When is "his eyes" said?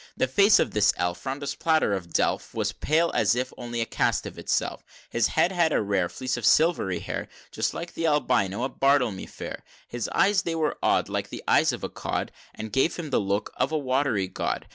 9.89-10.41